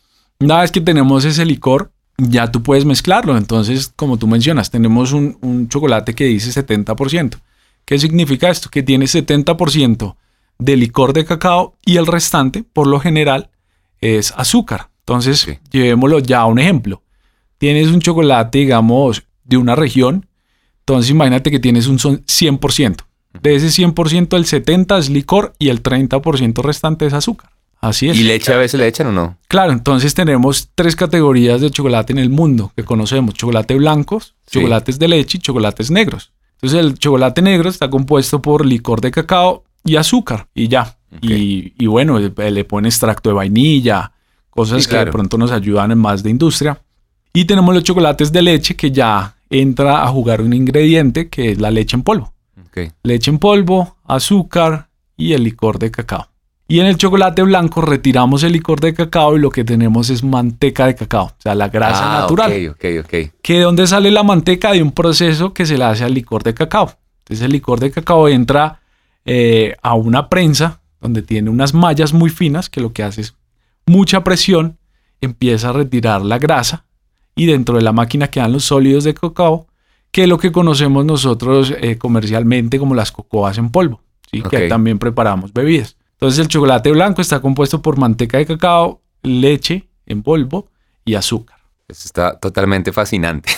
[0.41, 3.37] una vez que tenemos ese licor, ya tú puedes mezclarlo.
[3.37, 7.39] Entonces, como tú mencionas, tenemos un, un chocolate que dice 70%.
[7.89, 8.69] ¿Qué significa esto?
[8.69, 10.15] Que tiene 70%
[10.59, 13.49] de licor de cacao y el restante, por lo general,
[14.03, 14.91] es azúcar.
[15.01, 17.03] Entonces, llevémoslo ya a un ejemplo.
[17.57, 20.27] Tienes un chocolate, digamos, de una región.
[20.81, 23.07] Entonces, imagínate que tienes un son- 100%.
[23.43, 27.53] De ese 100%, el 70% es licor y el 30% restante es azúcar.
[27.81, 28.19] Así es.
[28.19, 29.39] ¿Y leche a veces le echan o no?
[29.49, 34.59] Claro, entonces tenemos tres categorías de chocolate en el mundo que conocemos: chocolate blancos, Sí.
[34.59, 36.33] chocolates de leche y chocolates negros.
[36.61, 40.97] Entonces el chocolate negro está compuesto por licor de cacao y azúcar y ya.
[41.23, 44.13] Y, y bueno, le le pone extracto de vainilla,
[44.51, 46.81] cosas Sí, que de pronto nos ayudan en más de industria.
[47.33, 51.61] Y tenemos los chocolates de leche que ya entra a jugar un ingrediente que es
[51.61, 52.33] la leche en polvo.
[53.03, 56.29] Leche en polvo, azúcar y el licor de cacao.
[56.71, 60.23] Y en el chocolate blanco retiramos el licor de cacao y lo que tenemos es
[60.23, 62.53] manteca de cacao, o sea, la grasa Ah, natural.
[62.69, 63.33] Ok, ok, ok.
[63.41, 64.73] ¿Que de dónde sale la manteca?
[64.73, 66.93] De un proceso que se le hace al licor de cacao.
[67.21, 68.81] Entonces el licor de cacao entra
[69.25, 73.35] eh, a una prensa donde tiene unas mallas muy finas que lo que hace es
[73.87, 74.77] mucha presión,
[75.23, 76.85] empieza a retirar la grasa
[77.35, 79.67] y dentro de la máquina quedan los sólidos de cacao,
[80.11, 84.43] que es lo que conocemos nosotros eh, comercialmente como las cocoas en polvo, ¿sí?
[84.43, 85.97] que también preparamos bebidas.
[86.19, 90.69] Entonces el chocolate blanco está compuesto por manteca de cacao, leche en polvo
[91.05, 91.59] y azúcar.
[91.87, 93.51] Eso está totalmente fascinante.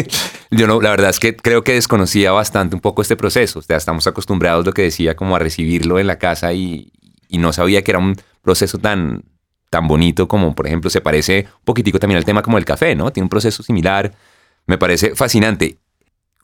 [0.50, 3.58] Yo no, la verdad es que creo que desconocía bastante un poco este proceso.
[3.58, 6.90] O sea, estamos acostumbrados, lo que decía, como a recibirlo en la casa y,
[7.30, 9.22] no sabía que era un proceso tan,
[9.68, 12.94] tan bonito como, por ejemplo, se parece un poquitico también al tema como el café,
[12.94, 13.12] ¿no?
[13.12, 14.14] Tiene un proceso similar.
[14.66, 15.76] Me parece fascinante.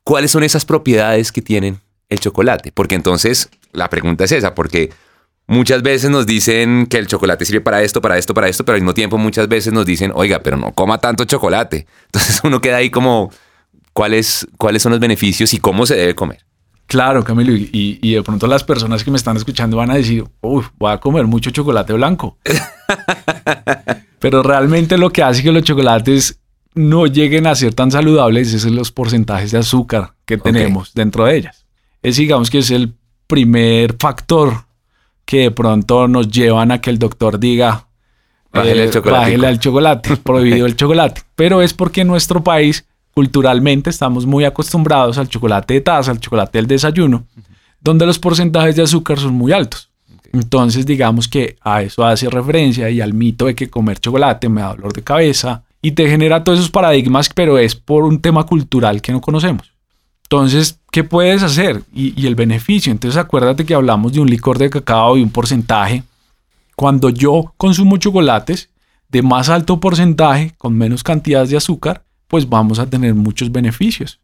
[0.05, 1.81] ¿Cuáles son esas propiedades que tienen
[2.11, 2.73] el chocolate?
[2.73, 4.91] Porque entonces la pregunta es esa, porque
[5.47, 8.75] muchas veces nos dicen que el chocolate sirve para esto, para esto, para esto, pero
[8.77, 11.87] al mismo tiempo muchas veces nos dicen, oiga, pero no coma tanto chocolate.
[12.07, 13.31] Entonces uno queda ahí como,
[13.93, 16.45] ¿cuáles, cuáles son los beneficios y cómo se debe comer?
[16.87, 20.25] Claro, Camilo, y, y- de pronto las personas que me están escuchando van a decir,
[20.43, 22.37] uy, voy a comer mucho chocolate blanco.
[24.19, 26.39] Pero realmente lo que hace que los chocolates
[26.75, 31.37] no lleguen a ser tan saludables es los porcentajes de azúcar que tenemos dentro de
[31.37, 31.65] ellas.
[32.03, 32.95] Es digamos que es el
[33.27, 34.65] primer factor
[35.33, 37.87] que de pronto nos llevan a que el doctor diga,
[38.53, 39.25] Bájele eh, el chocolatico".
[39.25, 41.23] bájele al chocolate, prohibido el chocolate.
[41.35, 46.21] Pero es porque en nuestro país, culturalmente, estamos muy acostumbrados al chocolate de taza, al
[46.21, 47.25] chocolate del desayuno,
[47.81, 49.89] donde los porcentajes de azúcar son muy altos.
[50.35, 54.61] Entonces, digamos que a eso hace referencia y al mito de que comer chocolate me
[54.61, 58.45] da dolor de cabeza y te genera todos esos paradigmas, pero es por un tema
[58.45, 59.72] cultural que no conocemos.
[60.33, 61.83] Entonces, ¿qué puedes hacer?
[61.93, 62.91] Y, el beneficio.
[62.91, 66.05] Entonces, acuérdate que hablamos de un licor de cacao y un porcentaje.
[66.75, 68.71] Cuando yo consumo chocolates
[69.11, 74.21] de más alto porcentaje, con menos cantidades de azúcar, pues vamos a tener muchos beneficios.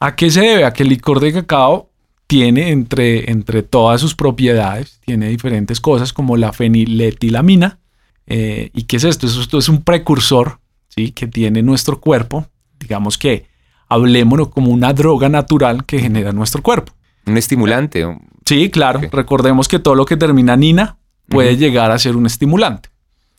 [0.00, 0.64] ¿A qué se debe?
[0.64, 1.90] A que el licor de cacao
[2.26, 7.78] tiene entre, entre todas sus propiedades, tiene diferentes cosas como la feniletilamina.
[8.26, 9.28] Eh, ¿Y qué es esto?
[9.28, 11.12] Esto esto es un precursor ¿sí?
[11.12, 12.48] que tiene nuestro cuerpo.
[12.80, 13.46] Digamos que
[13.88, 16.92] hablemoslo como una droga natural que genera nuestro cuerpo.
[17.26, 18.06] Un estimulante.
[18.44, 19.00] Sí, claro.
[19.10, 20.96] Recordemos que todo lo que termina en ina
[21.28, 22.88] puede llegar a ser un estimulante.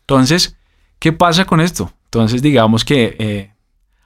[0.00, 0.56] Entonces,
[0.98, 1.92] ¿qué pasa con esto?
[2.04, 3.52] Entonces, digamos que eh,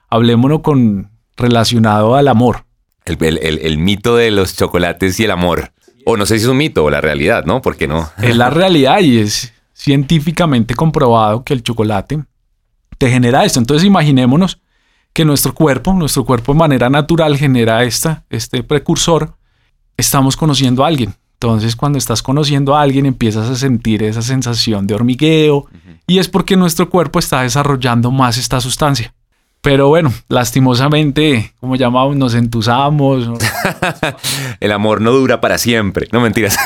[0.09, 2.65] hablemoslo con relacionado al amor.
[3.05, 5.71] El, el- el- el mito de los chocolates y el amor.
[6.05, 7.61] O no sé si es un mito o la realidad, ¿no?
[7.61, 8.09] ¿Por qué no?
[8.21, 12.23] Es la realidad y es científicamente comprobado que el chocolate
[12.97, 13.59] te genera esto.
[13.59, 14.59] Entonces, imaginémonos
[15.13, 19.35] que nuestro cuerpo, nuestro cuerpo de manera natural genera esta, este precursor.
[19.95, 21.13] Estamos conociendo a alguien.
[21.35, 25.67] Entonces, cuando estás conociendo a alguien, empiezas a sentir esa sensación de hormigueo
[26.07, 29.13] y es porque nuestro cuerpo está desarrollando más esta sustancia.
[29.61, 33.27] Pero bueno, lastimosamente, como llamamos, nos entusamos.
[33.27, 33.37] ¿no?
[34.59, 36.07] El amor no dura para siempre.
[36.11, 36.57] No mentiras.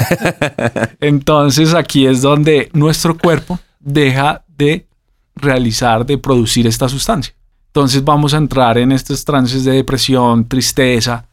[0.99, 4.87] Entonces aquí es donde nuestro cuerpo deja de
[5.35, 7.36] realizar, de producir esta sustancia.
[7.77, 11.27] Entonces vamos a entrar en estos trances de depresión, tristeza,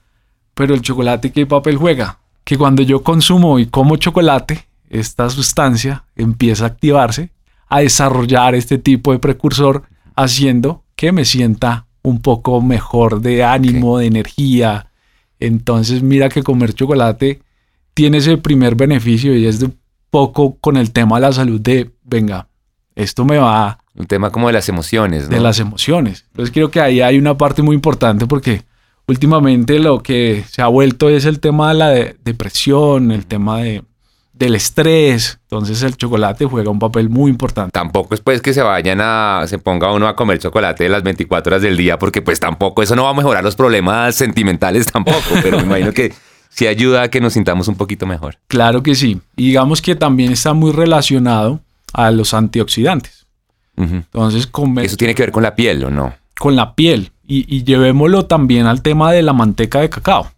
[0.52, 2.18] pero el chocolate, ¿qué papel juega?
[2.44, 7.30] Que cuando yo consumo y como chocolate, esta sustancia empieza a activarse,
[7.66, 9.84] a desarrollar este tipo de precursor,
[10.16, 14.90] haciendo que me sienta un poco mejor de ánimo, de energía.
[15.40, 17.40] Entonces mira que comer chocolate
[17.94, 19.78] tiene ese primer beneficio y es de un
[20.10, 22.48] poco con el tema de la salud de, venga,
[22.94, 25.36] esto me va Un tema como de las emociones, ¿no?
[25.36, 26.24] de las emociones.
[26.32, 28.62] Entonces creo que ahí hay una parte muy importante porque
[29.06, 33.60] últimamente lo que se ha vuelto es el tema de la de- depresión, el tema
[33.60, 33.82] de,
[34.32, 35.38] del estrés.
[35.44, 37.70] Entonces el chocolate juega un papel muy importante.
[37.72, 41.50] Tampoco es pues que se vayan a, se ponga uno a comer chocolate las 24
[41.52, 45.18] horas del día, porque pues tampoco, eso no va a mejorar los problemas sentimentales tampoco,
[45.42, 46.12] pero me imagino que
[46.48, 48.38] sí ayuda a que nos sintamos un poquito mejor.
[48.48, 49.20] Claro que sí.
[49.36, 51.60] Y digamos que también está muy relacionado
[51.92, 53.23] a los antioxidantes.
[53.76, 56.14] Entonces comer Eso tiene que ver con la piel, ¿o no?
[56.38, 60.30] con la piel y, y llevémoslo también al tema de la manteca de cacao.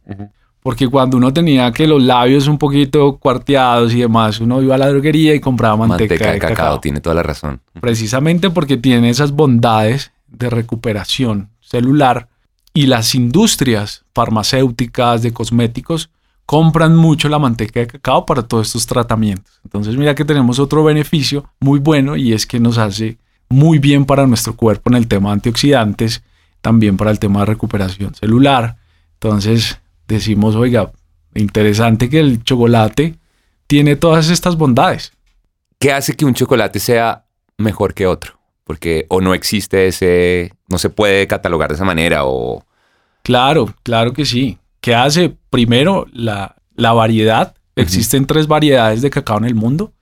[0.62, 4.78] Porque cuando uno tenía que los labios un poquito cuarteados y demás, uno iba a
[4.78, 6.80] la droguería y compraba manteca, de, cacao.
[6.80, 7.60] tiene toda la razón.
[7.80, 12.28] Precisamente porque tiene esas bondades de recuperación celular
[12.74, 16.10] y las industrias farmacéuticas de cosméticos
[16.46, 19.60] compran mucho la manteca de cacao para todos estos tratamientos.
[19.64, 24.04] Entonces mira que tenemos otro beneficio muy bueno y es que nos hace muy bien
[24.04, 26.22] para nuestro cuerpo en el tema de antioxidantes,
[26.60, 28.76] también para el tema de recuperación celular.
[29.14, 30.92] Entonces decimos, oiga,
[31.34, 33.16] interesante que el chocolate
[33.66, 35.12] tiene todas estas bondades.
[35.78, 37.24] ¿qué hace que un chocolate sea
[37.58, 38.38] mejor que otro?
[38.64, 42.64] Porque o no existe ese, no se puede catalogar de esa manera o...
[43.22, 44.58] Claro, claro que sí.
[44.80, 45.36] ¿Qué hace?
[45.50, 47.54] Primero, la, la variedad.
[47.74, 49.92] Existen tres variedades de cacao en el mundo.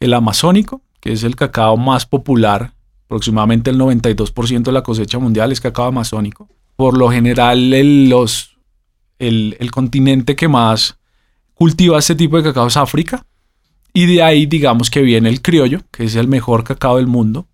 [0.00, 2.72] El amazónico, que es el cacao más popular,
[3.08, 6.46] aproximadamente el 92% de la cosecha mundial es cacao amazónico.
[6.76, 8.58] Por lo general, el, los,
[9.18, 10.98] el, el continente que más
[11.54, 13.24] cultiva este tipo de cacao es África.
[13.94, 17.46] Y de ahí digamos que viene el criollo, que es el mejor cacao del mundo.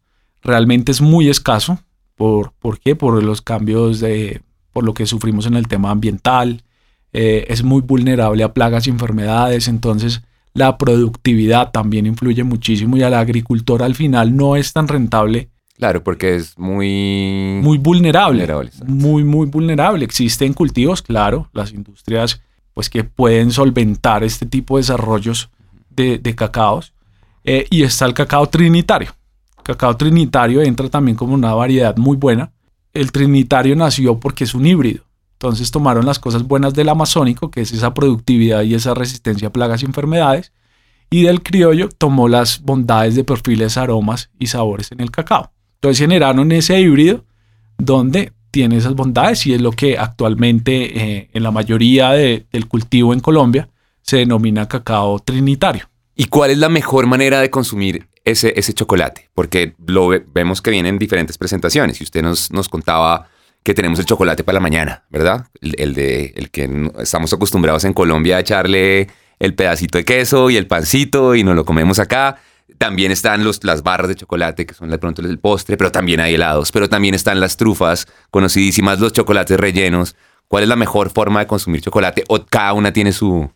[0.43, 1.79] Realmente es muy escaso.
[2.17, 2.97] ¿Por, ¿por qué?
[2.97, 6.65] Por los cambios de, por lo que sufrimos en el tema ambiental.
[7.13, 9.69] Eh, es muy vulnerable a plagas y enfermedades.
[9.69, 10.23] Entonces
[10.55, 15.51] la productividad también influye muchísimo y al agricultor al final no es tan rentable.
[15.77, 17.59] Claro, porque es muy...
[17.61, 18.47] Muy vulnerable.
[18.87, 20.05] muy, muy vulnerable.
[20.05, 22.41] Existen cultivos, claro, las industrias
[22.73, 25.51] pues que pueden solventar este tipo de desarrollos
[25.91, 26.93] de, de cacaos.
[27.45, 29.15] Eh, y está el cacao trinitario.
[29.63, 32.53] cacao trinitario entra también como una variedad muy buena.
[32.93, 35.05] El trinitario nació porque es un híbrido.
[35.45, 39.53] Entonces tomaron las cosas buenas del amazónico, que es esa productividad y esa resistencia a
[39.53, 40.53] plagas y enfermedades,
[41.11, 45.53] y del criollo tomó las bondades de perfiles, aromas y sabores en el cacao.
[45.75, 47.27] Entonces generaron ese híbrido
[47.77, 53.13] donde tiene esas bondades y es lo que actualmente eh, en la mayoría del cultivo
[53.13, 53.69] en Colombia
[54.01, 55.91] se denomina cacao trinitario.
[56.17, 59.29] ¿Y cuál es la mejor manera de consumir ese, ese chocolate?
[59.35, 63.29] Porque lo vemos que viene en diferentes presentaciones y usted nos, nos contaba
[63.65, 65.47] que tenemos el chocolate para la mañana, ¿verdad?
[65.61, 69.09] El, de, el que estamos acostumbrados en Colombia a echarle
[69.41, 72.37] el pedacito de queso y el pancito y nos lo comemos acá.
[72.79, 76.21] También están los, las barras de chocolate, que son de pronto el postre, pero también
[76.21, 80.15] hay helados, pero también están las trufas, conocidísimas, los chocolates rellenos.
[80.47, 82.23] ¿Cuál es la mejor forma de consumir chocolate?
[82.29, 83.51] ¿O cada una tiene su,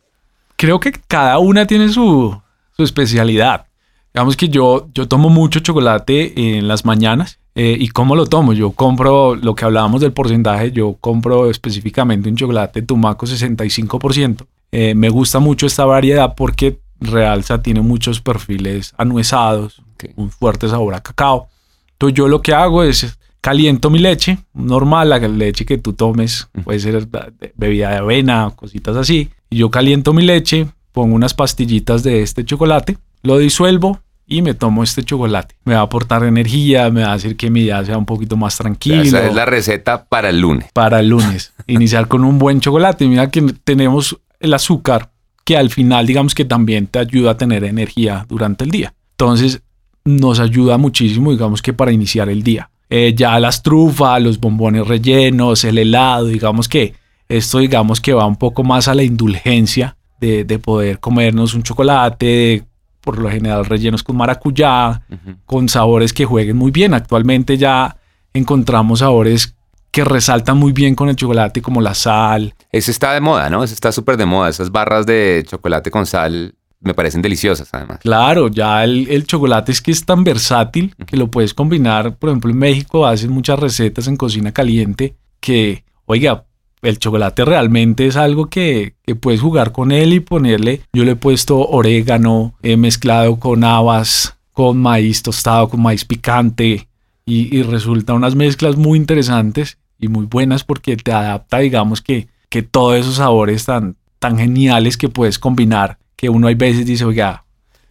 [0.58, 2.38] creo que cada una tiene su,
[2.76, 3.66] especialidad.
[4.12, 7.38] Digamos que yo, yo tomo mucho chocolate en las mañanas.
[7.60, 8.52] Eh, ¿Y cómo lo tomo?
[8.52, 14.46] Yo compro, lo que hablábamos del porcentaje, yo compro específicamente un chocolate Tumaco 65%.
[14.70, 19.82] Eh, me gusta mucho esta variedad porque realza, tiene muchos perfiles anuezados,
[20.14, 21.48] un fuerte sabor a cacao.
[21.94, 26.48] Entonces yo lo que hago es caliento mi leche, normal, la leche que tú tomes,
[26.62, 27.08] puede ser
[27.56, 29.30] bebida de avena, cositas así.
[29.50, 34.54] Y yo caliento mi leche, pongo unas pastillitas de este chocolate, lo disuelvo y me
[34.54, 35.56] tomo este chocolate.
[35.64, 38.36] Me va a aportar energía, me va a hacer que mi día sea un poquito
[38.36, 39.02] más tranquilo.
[39.02, 40.70] Esa es la receta para el lunes.
[40.72, 41.54] Para el lunes.
[41.66, 43.08] Iniciar con un buen chocolate.
[43.08, 45.10] Mira que tenemos el azúcar
[45.44, 48.92] que al final digamos que también te ayuda a tener energía durante el día.
[49.12, 49.62] Entonces
[50.04, 52.70] nos ayuda muchísimo digamos que para iniciar el día.
[52.90, 56.94] Eh, ya las trufas, los bombones rellenos, el helado, digamos que
[57.28, 62.64] esto digamos que va un poco más a la indulgencia de, poder comernos un chocolate,
[63.08, 65.00] por lo general rellenos con maracuyá,
[65.46, 66.92] con sabores que jueguen muy bien.
[66.92, 67.96] Actualmente ya
[68.34, 69.54] encontramos sabores
[69.90, 72.54] que resaltan muy bien con el chocolate, como la sal.
[72.70, 73.64] Ese está de moda, ¿no?
[73.64, 74.50] Ese está súper de moda.
[74.50, 78.00] Esas barras de chocolate con sal me parecen deliciosas además.
[78.00, 82.18] Claro, ya el, chocolate es que es tan versátil que lo puedes combinar.
[82.18, 86.44] Por ejemplo, en México hacen muchas recetas en cocina caliente que, oiga,
[86.82, 90.82] el chocolate realmente es algo que, puedes jugar con él y ponerle.
[90.92, 96.88] Yo le he puesto orégano, he mezclado con habas, con maíz tostado, con maíz picante
[97.24, 102.28] y, y resulta unas mezclas muy interesantes y muy buenas porque te adapta, digamos que,
[102.48, 107.04] que todos esos sabores tan, tan geniales que puedes combinar que uno hay veces dice,
[107.04, 107.44] oiga,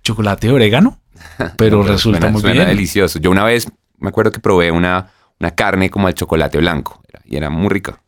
[0.03, 0.99] chocolate de orégano,
[1.57, 2.67] pero resulta muy bien.
[2.67, 3.19] delicioso.
[3.19, 7.37] Yo una vez me acuerdo que probé una, una carne como el chocolate blanco y
[7.37, 8.01] era muy rica.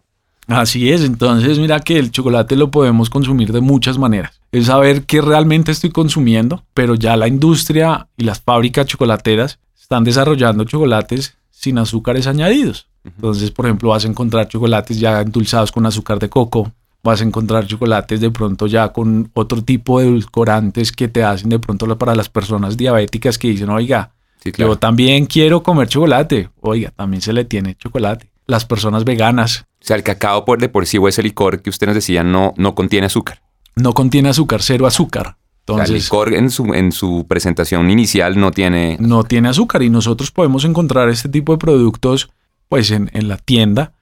[0.49, 4.41] Así es, entonces mira que el chocolate lo podemos consumir de muchas maneras.
[4.51, 10.03] Es saber qué realmente estoy consumiendo, pero ya la industria y las fábricas chocolateras están
[10.03, 12.87] desarrollando chocolates sin azúcares añadidos.
[13.03, 16.71] Entonces, por ejemplo, vas a encontrar chocolates ya endulzados con azúcar de coco,
[17.03, 21.49] vas a encontrar chocolates de pronto ya con otro tipo de edulcorantes que te hacen
[21.49, 24.13] de pronto para las personas diabéticas que dicen, oiga,
[24.57, 26.49] yo también quiero comer chocolate.
[26.61, 28.29] Oiga, también se le tiene chocolate.
[28.49, 29.65] Las personas veganas.
[29.81, 32.23] O sea, el cacao por de por sí o ese licor que usted nos decía
[32.23, 33.41] no, no contiene azúcar.
[33.75, 35.37] No contiene azúcar, cero azúcar.
[35.61, 38.97] Entonces, el licor en su, en su presentación inicial no tiene...
[38.99, 42.29] No tiene azúcar y nosotros podemos encontrar este tipo de productos
[42.69, 43.93] pues en, la tienda,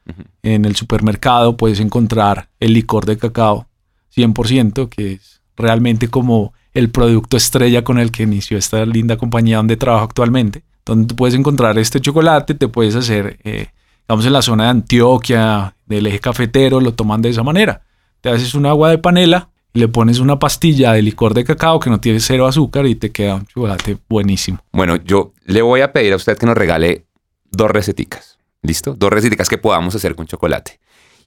[0.43, 3.65] en el supermercado puedes encontrar el licor de cacao
[4.13, 9.57] 100%, que es realmente como el producto estrella con el que inició esta linda compañía
[9.57, 13.69] donde trabajo actualmente, donde tú puedes encontrar este chocolate, te puedes hacer, eh,
[14.07, 17.81] digamos en la zona de Antioquia, del eje cafetero, lo toman de esa manera.
[18.21, 21.89] Te haces un agua de panela le pones una pastilla de licor de cacao que
[21.89, 24.59] no tiene cero azúcar y te queda un chocolate buenísimo.
[24.71, 27.05] Bueno, yo le voy a pedir a usted que nos regale
[27.51, 28.39] dos receticas.
[28.63, 28.95] ¿Listo?
[28.95, 30.79] Dos receticas que podamos hacer con chocolate.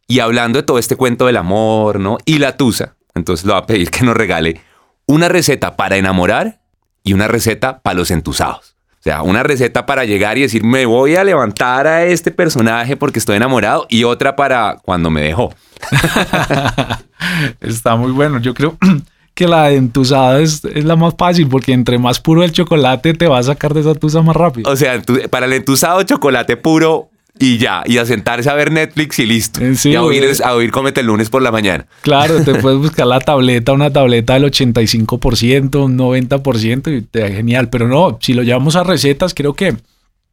[0.09, 2.19] Y hablando de todo este cuento del amor, ¿no?
[2.25, 4.61] Y la tusa, entonces le voy a pedir que nos regale
[5.07, 6.61] una receta para enamorar
[7.05, 8.69] y una receta para los entusados.
[9.01, 12.99] O sea, una receta para llegar y decir, me voy a levantar a este personaje
[12.99, 15.55] porque estoy enamorado y otra para cuando me dejó.
[17.63, 18.41] Está muy bueno.
[18.41, 18.77] Yo creo
[19.35, 23.27] que la entusada es, es, la más fácil porque entre más puro el chocolate te
[23.27, 24.71] va a sacar de esa tusa más rápido.
[24.71, 27.10] O sea, para el entusado chocolate puro
[27.40, 29.61] y ya, y a sentarse a ver Netflix y listo.
[29.64, 31.87] y a oír, a oír Cómete el lunes por la mañana.
[32.03, 37.29] Claro, te puedes buscar la tableta, una tableta del 85%, un 90% y te da
[37.29, 37.70] genial.
[37.70, 39.74] Pero no, si lo llevamos a recetas, creo que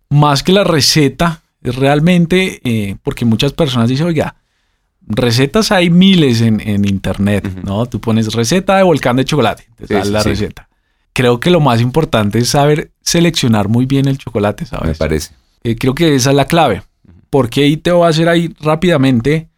[0.09, 4.35] más que la receta, es realmente, eh, porque muchas personas dicen, oiga,
[5.01, 7.85] recetas hay miles en, internet, ¿no?
[7.85, 10.67] Tú pones receta de volcán de chocolate, te sale la receta.
[11.13, 14.89] Creo que lo más importante es saber seleccionar muy bien el chocolate, ¿sabes?
[14.89, 15.33] Me parece.
[15.63, 16.83] Eh, creo que esa es la clave.
[17.29, 19.49] Porque ahí te voy a hacer ahí rápidamente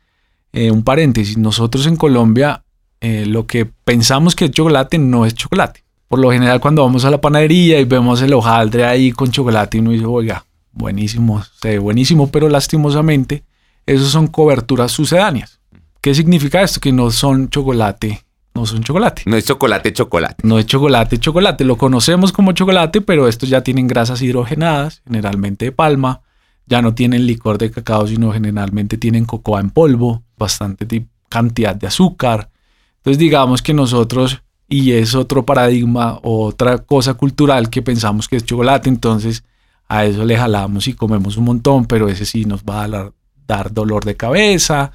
[0.54, 1.38] eh, un paréntesis.
[1.38, 2.64] Nosotros en Colombia
[3.02, 5.84] eh, lo que pensamos que es chocolate no es chocolate.
[6.08, 9.80] Por lo general cuando vamos a la panadería y vemos el hojaldre ahí con chocolate
[9.80, 13.44] uno dice, oiga, buenísimo, se ve buenísimo, pero lastimosamente
[13.86, 15.60] esos son coberturas sucedáneas.
[16.02, 16.80] ¿Qué significa esto?
[16.80, 19.24] Que no son chocolate, no son chocolate.
[19.26, 20.48] No es chocolate, chocolate.
[20.48, 21.64] No es chocolate, chocolate.
[21.64, 26.22] Lo conocemos como chocolate, pero estos ya tienen grasas hidrogenadas, generalmente de palma,
[26.70, 31.88] ya no tienen licor de cacao, sino generalmente tienen cocoa en polvo, bastante cantidad de
[31.88, 32.50] azúcar.
[32.98, 38.36] Entonces digamos que nosotros, y es otro paradigma o otra cosa cultural que pensamos que
[38.36, 39.44] es chocolate, entonces
[39.88, 43.12] a eso le jalamos y comemos un montón, pero ese sí nos va a
[43.48, 44.92] dar dolor de cabeza,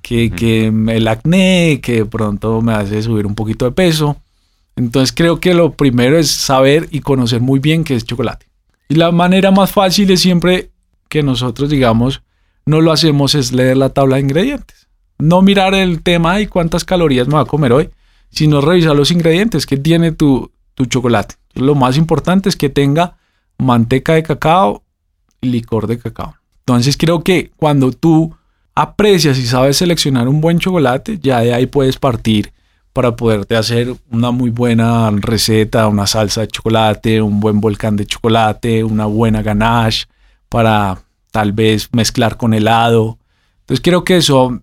[0.00, 4.16] que, que el acné, que de pronto me hace subir un poquito de peso.
[4.76, 8.46] Entonces creo que lo primero es saber y conocer muy bien qué es chocolate.
[8.88, 10.70] Y la manera más fácil es siempre
[11.10, 12.22] que nosotros, digamos,
[12.64, 14.88] no lo hacemos es leer la tabla de ingredientes.
[15.18, 17.90] No mirar el tema y cuántas calorías me va a comer hoy,
[18.30, 21.34] sino revisar los ingredientes que tiene tu, tu chocolate.
[21.52, 23.18] Lo más importante es que tenga
[23.58, 24.82] manteca de cacao
[25.42, 26.36] y licor de cacao.
[26.60, 28.34] Entonces creo que cuando tú
[28.74, 32.52] aprecias y sabes seleccionar un buen chocolate, ya de ahí puedes partir
[32.92, 38.06] para poderte hacer una muy buena receta, una salsa de chocolate, un buen volcán de
[38.06, 40.06] chocolate, una buena ganache,
[40.50, 40.98] para
[41.30, 43.18] tal vez mezclar con helado.
[43.60, 44.60] Entonces creo que eso,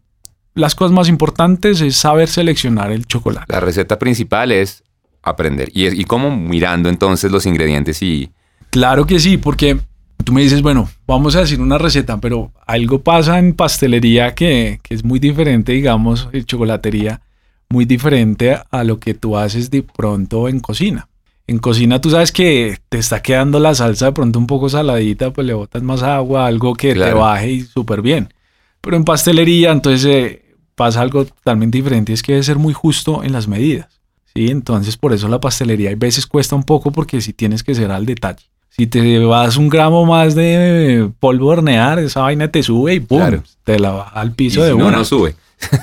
[0.53, 3.51] las cosas más importantes es saber seleccionar el chocolate.
[3.51, 4.83] La receta principal es
[5.23, 5.69] aprender.
[5.73, 8.29] Y, y cómo mirando entonces los ingredientes y...
[8.69, 9.79] Claro que sí, porque
[10.23, 14.79] tú me dices, bueno, vamos a decir una receta, pero algo pasa en pastelería que,
[14.83, 17.21] que es muy diferente, digamos, en chocolatería,
[17.69, 21.07] muy diferente a lo que tú haces de pronto en cocina.
[21.47, 25.31] En cocina tú sabes que te está quedando la salsa de pronto un poco saladita,
[25.31, 28.33] pues le botas más agua, algo que te baje y súper bien.
[28.81, 33.23] Pero en pastelería entonces eh, pasa algo totalmente diferente, es que debe ser muy justo
[33.23, 34.01] en las medidas.
[34.35, 34.49] ¿sí?
[34.49, 37.91] Entonces por eso la pastelería a veces cuesta un poco porque si tienes que ser
[37.91, 38.43] al detalle.
[38.69, 43.41] Si te vas un gramo más de polvo hornear, esa vaina te sube y ¡pum!
[43.63, 44.91] Te la baja al piso de uno.
[44.91, 45.35] No, no sube.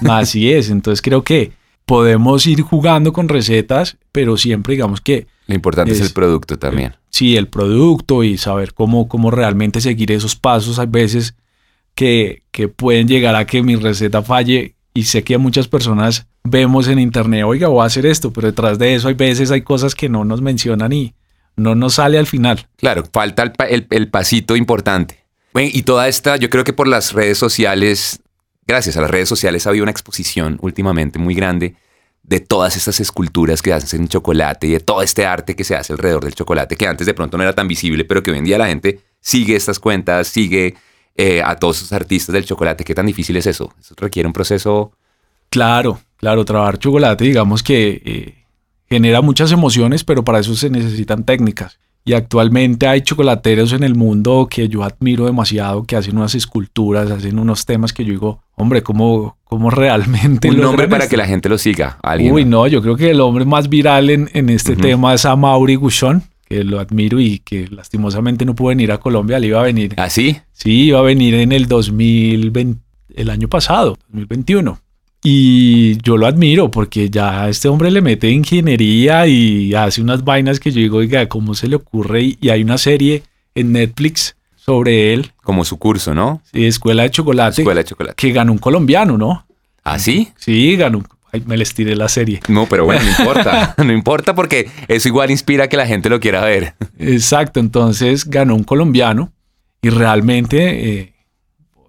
[0.08, 1.52] Así es, entonces creo que
[1.86, 6.94] podemos ir jugando con recetas, pero siempre digamos que lo importante es, el producto también.
[7.10, 10.78] sí, el producto y saber cómo, cómo realmente seguir esos pasos.
[10.78, 11.34] Hay veces
[11.94, 16.88] que, que pueden llegar a que mi receta falle y sé que muchas personas vemos
[16.88, 19.94] en internet, oiga, voy a hacer esto, pero detrás de eso hay veces hay cosas
[19.94, 21.14] que no nos mencionan y
[21.56, 22.68] no nos sale al final.
[22.76, 25.24] Claro, falta el, el, pasito importante.
[25.54, 28.20] y toda esta, yo creo que por las redes sociales,
[28.66, 31.76] gracias a las redes sociales ha habido una exposición últimamente muy grande
[32.22, 35.76] de todas estas esculturas que hacen en chocolate y de todo este arte que se
[35.76, 38.38] hace alrededor del chocolate, que antes de pronto no era tan visible, pero que hoy
[38.38, 40.74] en día la gente sigue estas cuentas, sigue
[41.16, 42.82] eh, a todos esos artistas del chocolate.
[42.82, 43.72] ¿Qué tan difícil es eso?
[43.78, 44.92] Eso requiere un proceso...
[45.50, 48.44] Claro, claro, trabajar chocolate, digamos que eh,
[48.88, 51.78] genera muchas emociones, pero para eso se necesitan técnicas.
[52.06, 57.10] Y actualmente hay chocolateros en el mundo que yo admiro demasiado, que hacen unas esculturas,
[57.10, 60.50] hacen unos temas que yo digo, hombre, ¿cómo, cómo realmente...
[60.50, 61.98] Un nombre para que la gente lo siga.
[62.02, 62.30] ¿alguien?
[62.32, 65.76] Uy, no, yo creo que el hombre más viral en, en este tema es Amaury
[65.76, 69.64] Gushon, que lo admiro y que lastimosamente no pudo venir a Colombia, le iba a
[69.64, 69.94] venir.
[69.96, 70.36] ¿Ah, sí?
[70.52, 72.82] Sí, iba a venir en el 2020,
[73.14, 74.78] el año pasado, 2021.
[75.26, 80.60] Y yo lo admiro porque ya este hombre le mete ingeniería y hace unas vainas
[80.60, 82.36] que yo digo, oiga, ¿cómo se le ocurre?
[82.38, 83.22] Y hay una serie
[83.54, 85.32] en Netflix sobre él.
[85.42, 86.42] Como su curso, ¿no?
[86.52, 87.62] Sí, Escuela de Chocolate.
[87.62, 88.14] Escuela de Chocolate.
[88.16, 89.46] Que ganó un colombiano, ¿no?
[89.82, 90.28] ¿Ah, sí?
[90.36, 91.02] Sí, ganó.
[91.32, 92.40] Ay, me les tiré la serie.
[92.48, 93.74] No, pero bueno, no importa.
[93.82, 96.74] no importa porque eso igual inspira a que la gente lo quiera ver.
[96.98, 99.32] Exacto, entonces ganó un colombiano
[99.80, 101.14] y realmente eh,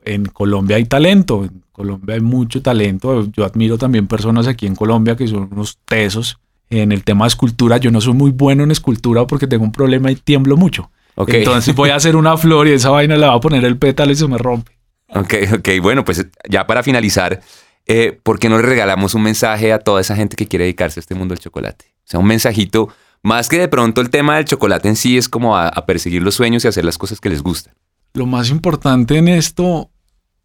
[0.06, 1.50] en Colombia hay talento.
[1.76, 3.28] Colombia hay mucho talento.
[3.32, 6.40] Yo admiro también personas aquí en Colombia que son unos tesos.
[6.70, 9.72] En el tema de escultura, yo no soy muy bueno en escultura porque tengo un
[9.72, 10.90] problema y tiemblo mucho.
[11.28, 14.12] Entonces voy a hacer una flor y esa vaina le va a poner el pétalo
[14.12, 14.72] y se me rompe.
[15.10, 15.70] Ok, ok.
[15.82, 17.42] Bueno, pues ya para finalizar,
[17.86, 21.00] eh, ¿por qué no le regalamos un mensaje a toda esa gente que quiere dedicarse
[21.00, 21.86] a este mundo del chocolate?
[22.00, 22.90] O sea, un mensajito,
[23.22, 26.24] más que de pronto el tema del chocolate en sí es como a, a perseguir
[26.24, 27.74] los sueños y hacer las cosas que les gustan.
[28.14, 29.90] Lo más importante en esto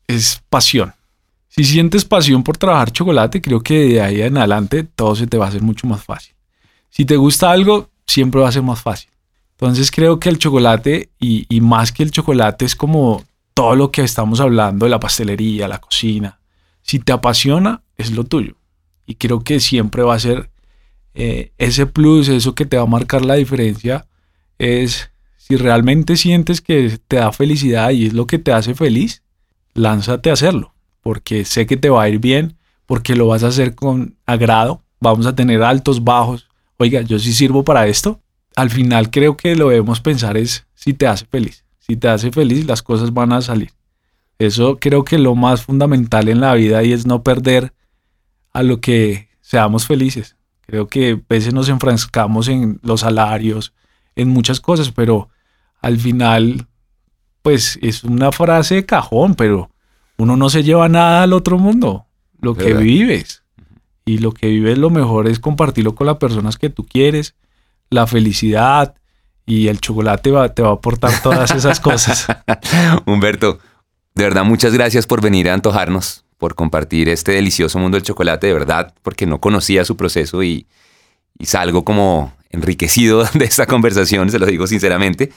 [0.06, 0.92] es pasión.
[1.50, 5.36] Si sientes pasión por trabajar chocolate, creo que de ahí en adelante todo se te
[5.36, 6.34] va a hacer mucho más fácil.
[6.90, 9.10] Si te gusta algo, siempre va a ser más fácil.
[9.52, 14.02] Entonces creo que el chocolate y, más que el chocolate es como todo lo que
[14.02, 16.38] estamos hablando la pastelería, la cocina.
[16.82, 18.54] Si te apasiona, es lo tuyo.
[19.04, 20.50] Y creo que siempre va a ser
[21.14, 24.06] eh, ese plus, eso que te va a marcar la diferencia,
[24.58, 29.24] es si realmente sientes que te da felicidad y es lo que te hace feliz,
[29.74, 33.48] lánzate a hacerlo, porque sé que te va a ir bien, porque lo vas a
[33.48, 36.48] hacer con agrado, vamos a tener altos, bajos.
[36.76, 38.20] Oiga, yo sí sirvo para esto,
[38.56, 41.64] al final creo que lo debemos pensar es si te hace feliz.
[41.78, 43.72] Si te hace feliz, las cosas van a salir.
[44.38, 47.72] Eso creo que lo más fundamental en la vida y es no perder
[48.52, 50.36] a lo que seamos felices.
[50.62, 53.74] Creo que a veces nos enfrascamos en los salarios,
[54.14, 55.28] en muchas cosas, pero
[55.82, 56.66] al final,
[57.42, 59.69] pues es una frase de cajón, pero
[60.20, 62.06] uno no se lleva nada al otro mundo.
[62.40, 63.42] Lo que vives.
[64.04, 67.34] Y lo que vives lo mejor es compartirlo con las personas que tú quieres,
[67.88, 68.94] la felicidad
[69.46, 72.26] y el chocolate te va a aportar todas esas cosas.
[73.06, 73.60] Humberto,
[74.14, 78.48] de verdad muchas gracias por venir a antojarnos, por compartir este delicioso mundo del chocolate,
[78.48, 80.66] de verdad, porque no conocía su proceso y,
[81.42, 85.32] salgo como enriquecido de esta conversación, se lo digo sinceramente.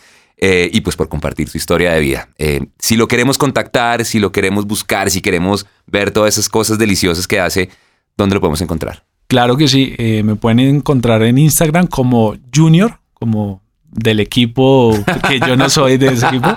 [0.46, 2.28] Eh, y pues por compartir su historia de vida.
[2.38, 6.78] Eh, si lo queremos contactar, si lo queremos buscar, si queremos ver todas esas cosas
[6.78, 7.70] deliciosas que hace,
[8.18, 9.06] ¿dónde lo podemos encontrar?
[9.28, 14.94] Claro que sí, eh, me pueden encontrar en Instagram como Junior, como del equipo
[15.30, 16.50] que yo no soy de ese equipo.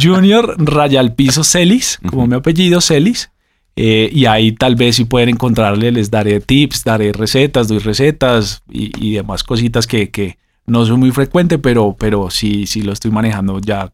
[0.00, 3.30] Junior Rayal Piso Celis, como mi apellido Celis.
[3.76, 8.62] Eh, y ahí tal vez si pueden encontrarle, les daré tips, daré recetas, doy recetas
[8.70, 13.60] y, demás cositas que, no son muy frecuente, pero, pero sí, sí lo estoy manejando
[13.60, 13.92] ya.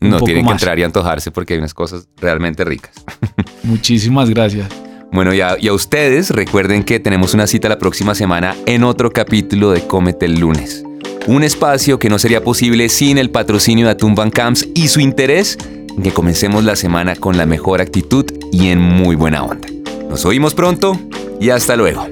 [0.00, 3.04] no tienen que entrar y antojarse porque hay unas cosas realmente ricas.
[3.62, 4.68] Muchísimas gracias.
[5.14, 9.70] Bueno, y a, ustedes recuerden que tenemos una cita la próxima semana en otro capítulo
[9.70, 10.82] de Cómete el lunes.
[11.28, 15.56] Un espacio que no sería posible sin el patrocinio de Atún Camps y su interés
[15.96, 19.68] en que comencemos la semana con la mejor actitud y en muy buena onda.
[20.08, 20.98] Nos oímos pronto
[21.40, 22.08] y hasta luego.